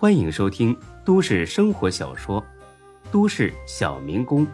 [0.00, 0.74] 欢迎收听
[1.04, 2.40] 都市生活小说
[3.12, 4.46] 《都市小民工》，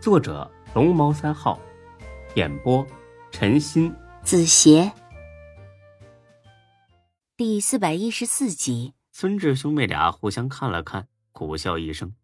[0.00, 1.60] 作者龙猫三号，
[2.34, 2.82] 演播
[3.30, 4.90] 陈鑫、子邪，
[7.36, 8.94] 第四百一十四集。
[9.12, 12.14] 孙志兄妹俩互相看了看，苦笑一声：“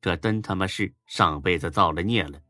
[0.00, 2.40] 这真他妈是上辈子造了孽了。”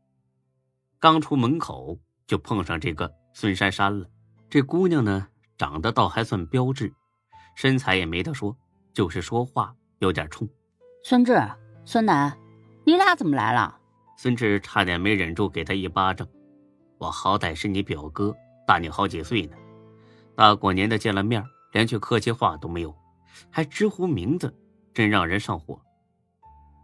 [0.97, 4.07] 刚出门口就碰上这个孙珊珊了。
[4.49, 5.27] 这姑娘呢，
[5.57, 6.93] 长得倒还算标致，
[7.57, 8.57] 身材也没得说，
[8.97, 10.49] 就是说话有点冲。
[11.03, 11.39] 孙志、
[11.85, 12.35] 孙楠，
[12.83, 13.77] 你俩怎么来了？
[14.17, 16.27] 孙志差点没忍住给他一巴掌。
[16.97, 18.35] 我好歹是你表哥，
[18.65, 19.55] 大你好几岁呢。
[20.35, 22.91] 大过年的见了面，连句客气话都没有，
[23.51, 24.51] 还直呼名字，
[24.95, 25.79] 真让人上火。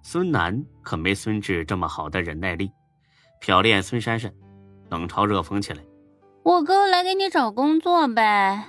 [0.04, 2.72] 孙楠可没孙志这么好的忍耐力，
[3.42, 4.32] 瞟了眼孙珊珊，
[4.92, 5.84] 冷嘲热讽起来。
[6.44, 8.66] 我哥来给你找工作呗，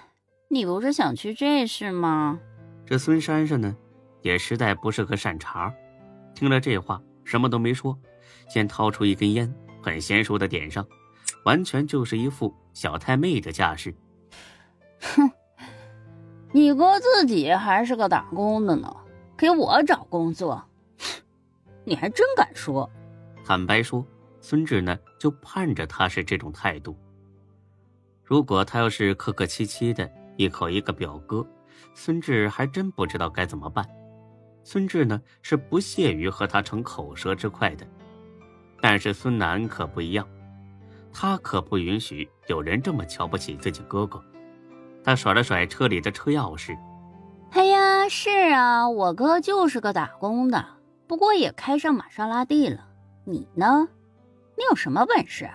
[0.48, 2.40] 你不是想去这事吗？
[2.86, 3.74] 这孙珊珊呢，
[4.22, 5.72] 也实在不是个善茬，
[6.34, 7.98] 听了这话，什么都没说，
[8.48, 10.86] 先掏出一根烟，很娴熟的点上，
[11.44, 13.94] 完全就是一副小太妹的架势。
[15.00, 15.30] 哼，
[16.52, 18.94] 你哥自己还是个打工的呢，
[19.36, 20.62] 给我找工作，
[21.84, 22.88] 你还真敢说？
[23.44, 24.06] 坦白说，
[24.40, 26.96] 孙志呢就盼着他是这种态度。
[28.22, 31.46] 如果他要是客客气气的，一口一个表哥，
[31.94, 33.86] 孙志还真不知道该怎么办。
[34.62, 37.86] 孙志呢是不屑于和他逞口舌之快的，
[38.80, 40.26] 但是孙楠可不一样，
[41.12, 44.22] 他可不允许有人这么瞧不起自己哥哥。
[45.04, 46.74] 他甩了甩车里的车钥匙
[47.52, 50.64] ：“哎呀，是啊，我哥就是个打工的，
[51.06, 52.86] 不过也开上玛莎拉蒂了。
[53.24, 53.86] 你呢？
[54.56, 55.48] 你有什么本事？”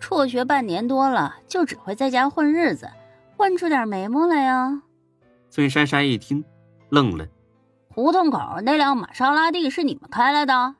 [0.00, 2.88] 辍学半年多了，就只会在家混日子，
[3.36, 4.82] 混出点眉目来呀！
[5.56, 6.44] 孙珊珊一听，
[6.90, 7.26] 愣了。
[7.88, 10.76] 胡同口那辆玛莎拉蒂是你们开来的？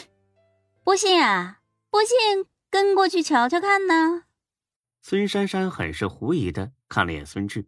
[0.84, 1.62] 不信啊？
[1.88, 4.24] 不信，跟过去瞧瞧看呢。
[5.00, 7.66] 孙珊珊很是狐疑的看了眼孙志，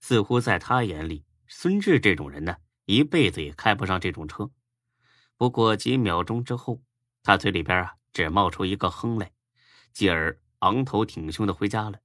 [0.00, 4.50] 似乎在他眼里，孙志这种人呢，一辈子也开不上这种车。
[5.36, 6.82] 不过几秒钟之后，
[7.22, 9.30] 他嘴里边啊，只冒出一个哼来。
[9.92, 12.00] 继而昂头挺胸的回家了。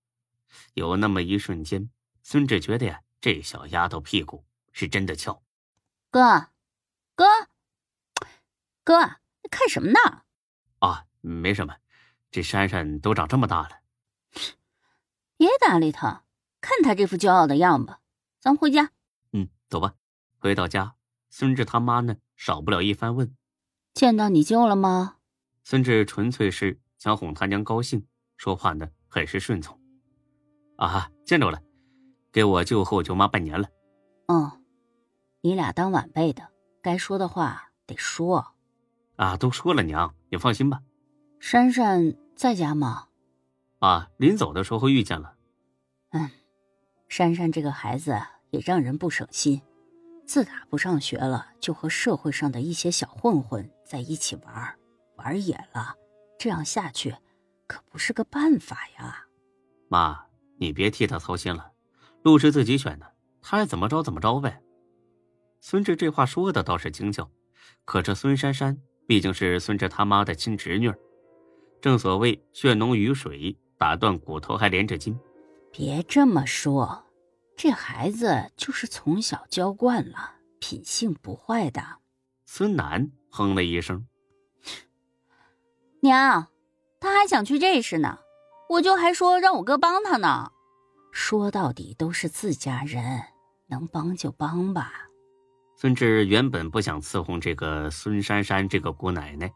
[0.75, 1.89] 有那么一瞬间，
[2.21, 5.41] 孙志觉得呀，这小丫头屁股是真的翘。
[6.11, 6.49] 哥，
[7.15, 7.25] 哥，
[8.83, 8.99] 哥，
[9.49, 9.99] 看什么呢？
[10.77, 11.75] 啊，没什么。
[12.29, 13.79] 这珊珊都长这么大了，
[15.37, 16.23] 别搭理他。
[16.61, 17.97] 看他这副骄傲的样子，
[18.39, 18.91] 咱回家。
[19.31, 19.95] 嗯，走吧。
[20.37, 20.95] 回到家，
[21.31, 23.35] 孙志他妈呢，少不了一番问
[23.95, 25.17] ：“见到你舅了吗？”
[25.65, 26.79] 孙志纯粹是。
[26.99, 28.05] 想哄他娘高兴，
[28.37, 29.81] 说话呢很是顺从。
[30.77, 31.59] 啊，见着了，
[32.35, 33.69] 给我舅和我舅妈拜年了。
[34.27, 34.59] 哦，
[35.39, 36.49] 你俩当晚辈的，
[36.81, 38.45] 该说的话得说。
[39.15, 40.81] 啊，都说了，娘，你放心吧。
[41.39, 43.07] 珊珊在家吗？
[43.79, 45.37] 啊，临走的时候遇见了。
[46.09, 46.29] 嗯，
[47.07, 48.19] 珊珊这个孩子
[48.49, 49.61] 也让人不省心，
[50.25, 54.77] 自打不上学了，就和社会上的一些小混混在一起玩，
[55.15, 55.95] 玩野了。
[56.37, 57.15] 这样下去，
[57.65, 59.23] 可不是个办法呀！
[59.87, 60.25] 妈，
[60.57, 61.71] 你别替他操心了，
[62.25, 63.05] 路是自己选的，
[63.39, 64.59] 他爱怎么着怎么着呗。
[65.61, 67.29] 孙志这话说的倒是精巧，
[67.85, 68.75] 可这孙珊珊
[69.05, 70.91] 毕竟是孙志他妈的亲侄女，
[71.79, 75.15] 正所谓血浓于水，打断骨头还连着筋。
[75.71, 77.05] 别这么说，
[77.55, 81.99] 这孩子就是从小娇惯了，品性不坏的。
[82.47, 84.07] 孙楠哼了一声。
[86.01, 86.47] 娘，
[86.99, 88.17] 他还想去这事呢，
[88.69, 90.51] 我就还说让我哥帮他呢。
[91.15, 93.23] 说到底都是自家人，
[93.67, 94.91] 能帮就帮吧。
[95.77, 99.49] 孙志原本不想伺候这个孙珊珊这个姑奶奶，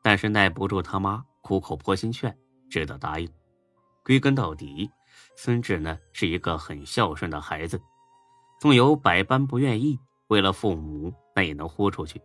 [0.00, 2.34] 但是耐不住他妈苦口婆心劝，
[2.70, 3.28] 只得答应。
[4.04, 4.88] 归根到底，
[5.36, 7.82] 孙志呢是一个很孝顺的孩子，
[8.60, 9.98] 纵有百般不愿意，
[10.28, 12.22] 为了父母，那也能豁出去。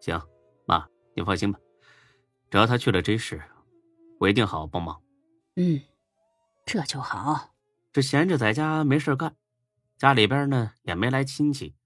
[0.00, 0.20] 行，
[0.66, 0.86] 妈，
[1.16, 1.58] 你放心吧。
[2.50, 3.42] 只要他去了这事，
[4.20, 5.00] 我一定好好帮忙。
[5.56, 5.80] 嗯，
[6.66, 7.53] 这就好。
[7.94, 9.36] 这闲着在家没事干，
[9.96, 11.76] 家里边呢也没来亲戚，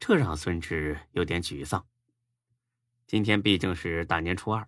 [0.00, 1.86] 这让孙志有点沮丧。
[3.06, 4.66] 今天毕竟是大年初二，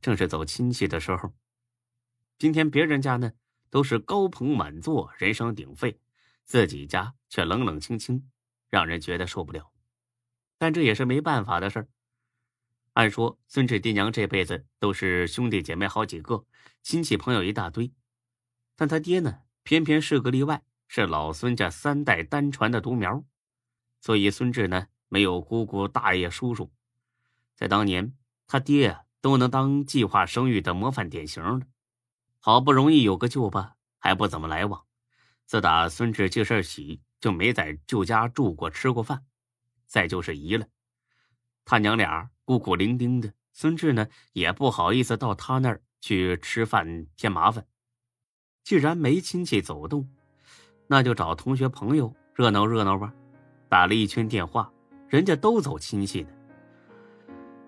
[0.00, 1.34] 正是走亲戚的时候。
[2.38, 3.32] 今天别人家呢
[3.68, 5.98] 都是高朋满座，人声鼎沸，
[6.44, 8.30] 自己家却冷冷清清，
[8.70, 9.72] 让人觉得受不了。
[10.56, 11.88] 但这也是没办法的事儿。
[12.92, 16.46] 按说，孙志爹娘这辈子都是兄弟姐妹好几个，
[16.80, 17.92] 亲戚朋友一大堆，
[18.76, 23.24] 但他爹呢，偏偏是个例外，是老孙家三代单传的独苗，
[24.00, 26.72] 所以孙志呢没有姑姑、大爷、叔叔，
[27.54, 28.14] 在当年
[28.46, 31.66] 他爹都能当计划生育的模范典型了。
[32.40, 34.84] 好不容易有个舅爸，还不怎么来往。
[35.46, 39.24] 自打孙志记事起，就没在舅家住过、吃过饭。
[39.86, 40.66] 再就是姨了，
[41.64, 47.66] 他娘俩孤苦伶仃的，孙志呢也不好意思到他那儿去吃饭添麻烦。
[48.64, 50.08] 既然没亲戚走动，
[50.86, 53.12] 那就找同学朋友热闹热闹吧。
[53.68, 54.70] 打了一圈电话，
[55.08, 56.28] 人家都走亲戚呢。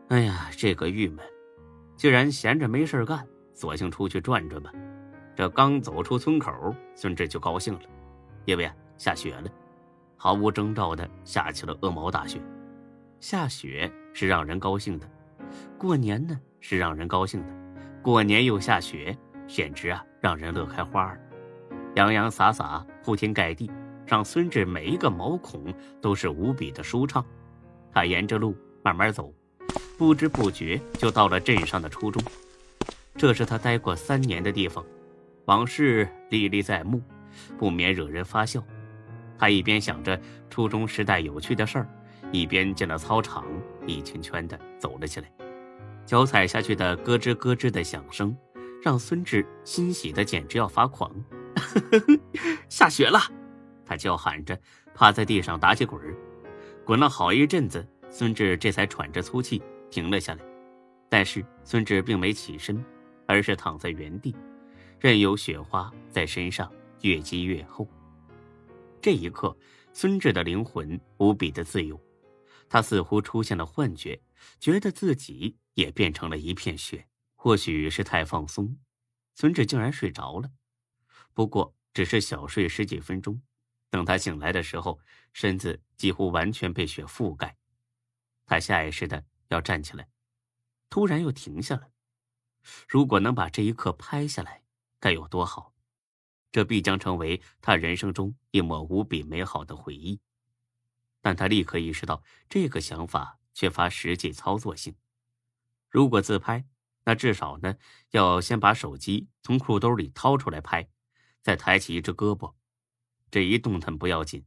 [0.08, 1.24] 哎呀，这个郁闷！
[1.96, 4.70] 既然闲着没事干，索性出去转转吧。
[5.34, 6.52] 这刚走出村口，
[6.94, 7.80] 孙志就高兴了，
[8.44, 9.50] 因为啊下雪了，
[10.16, 12.40] 毫无征兆的下起了鹅毛大雪。
[13.18, 15.08] 下雪是让人高兴的，
[15.78, 17.54] 过年呢是让人高兴的，
[18.02, 19.16] 过年又下雪，
[19.48, 21.20] 简直啊让人乐开花儿。
[21.96, 23.70] 洋洋洒洒，铺天盖地，
[24.06, 25.66] 让孙志每一个毛孔
[26.00, 27.22] 都是无比的舒畅。
[27.92, 29.30] 他沿着路慢慢走，
[29.98, 32.22] 不知不觉就到了镇上的初中，
[33.14, 34.82] 这是他待过三年的地方。
[35.44, 37.02] 往事历历在目，
[37.58, 38.64] 不免惹人发笑。
[39.36, 40.18] 他一边想着
[40.48, 41.88] 初中时代有趣的事儿，
[42.32, 43.44] 一边进了操场，
[43.86, 45.30] 一圈圈的走了起来。
[46.06, 48.34] 脚踩下去的咯吱咯吱的响声，
[48.84, 51.10] 让孙志欣喜的简直要发狂。
[52.68, 53.18] 下雪了！
[53.82, 54.60] 他叫喊着，
[54.94, 56.14] 趴在地上打起滚儿。
[56.84, 60.44] 滚了好一阵子，孙志这才喘着粗气停了下来。
[61.08, 62.84] 但是孙志并没起身，
[63.26, 64.36] 而是躺在原地。
[65.00, 66.70] 任由雪花在身上
[67.00, 67.88] 越积越厚。
[69.00, 69.56] 这一刻，
[69.94, 71.98] 孙志的灵魂无比的自由，
[72.68, 74.20] 他似乎出现了幻觉，
[74.60, 77.06] 觉得自己也变成了一片雪。
[77.44, 78.78] 或许是太放松，
[79.34, 80.50] 孙志竟然睡着了。
[81.34, 83.42] 不过只是小睡十几分钟，
[83.90, 84.98] 等他醒来的时候，
[85.34, 87.58] 身子几乎完全被雪覆盖。
[88.46, 90.08] 他下意识的要站起来，
[90.88, 91.90] 突然又停下了。
[92.88, 94.62] 如果能把这一刻拍下来。
[94.98, 95.74] 该有多好！
[96.50, 100.18] 这必将成为他人生中一抹无比美好的回忆。
[101.20, 104.96] 但他立刻意识到，这个想法缺乏实际操作性。
[105.90, 106.64] 如果自拍，
[107.04, 107.76] 那至少呢，
[108.10, 110.88] 要先把手机从裤兜里掏出来拍，
[111.42, 112.54] 再抬起一只胳膊。
[113.30, 114.44] 这一动弹不要紧，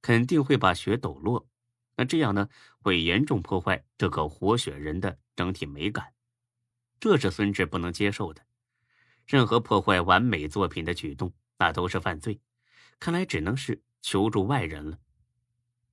[0.00, 1.48] 肯定会把雪抖落。
[1.96, 2.48] 那这样呢，
[2.80, 6.14] 会严重破坏这个活雪人的整体美感。
[6.98, 8.42] 这是孙志不能接受的。
[9.26, 12.40] 任何破坏完美作品的举动，那都是犯罪。
[12.98, 14.98] 看来只能是求助外人了。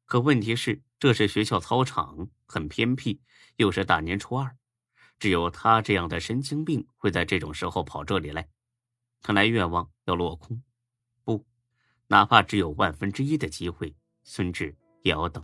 [0.06, 3.21] 可问题是，这是学校操场，很偏僻，
[3.57, 4.57] 又是大年初二，
[5.19, 8.48] 只有他这样的神经病会在这种时候跑这里来。
[9.22, 10.62] 看来愿望要落空。
[11.24, 11.46] 不，
[12.08, 15.44] 哪怕只有万分之一的机会，孙志也要等。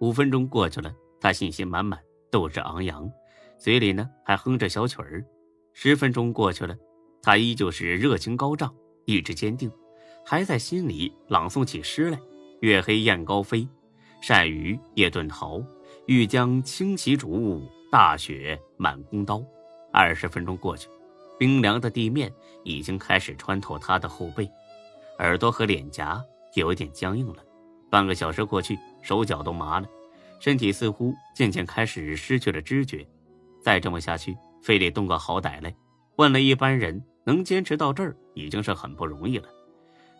[0.00, 1.98] 五分钟过去了，他信心满满，
[2.30, 3.10] 斗志昂扬，
[3.58, 5.24] 嘴里呢还哼着小曲儿。
[5.72, 6.76] 十分钟过去了。
[7.20, 8.72] 他依旧是热情高涨，
[9.04, 9.70] 意志坚定，
[10.24, 12.20] 还在心里朗诵起诗来
[12.62, 13.68] ：“月黑雁高飞，
[14.26, 15.60] 单于夜遁逃。
[16.06, 19.42] 欲将轻骑逐，大雪满弓刀。”
[19.92, 20.88] 二十分钟过去，
[21.38, 22.32] 冰凉的地面
[22.62, 24.48] 已经开始穿透他的后背，
[25.18, 26.22] 耳朵和脸颊
[26.54, 27.42] 有点僵硬了。
[27.90, 29.88] 半个小时过去，手脚都麻了，
[30.40, 33.06] 身体似乎渐渐开始失去了知觉。
[33.62, 35.74] 再这么下去，非得动个好歹来。
[36.16, 39.48] 问了一般人能坚持到这儿，已经是很不容易了。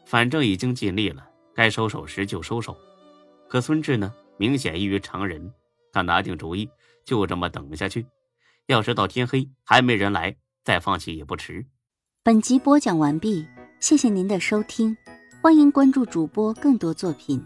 [0.06, 2.74] 反正已经尽力了，该收手时就收手。
[3.48, 5.52] 可孙志呢，明显异于常人。
[5.92, 6.68] 他拿定主意，
[7.04, 8.06] 就这么等下去。
[8.68, 11.64] 要是到天黑还没人来，再放弃也不迟。
[12.22, 13.46] 本集播讲完毕，
[13.80, 14.94] 谢谢您的收听，
[15.40, 17.42] 欢迎关注主播更多作品。